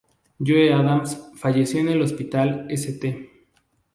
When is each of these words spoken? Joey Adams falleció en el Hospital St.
Joey 0.39 0.69
Adams 0.73 1.29
falleció 1.35 1.79
en 1.79 1.89
el 1.89 2.01
Hospital 2.01 2.65
St. 2.71 3.29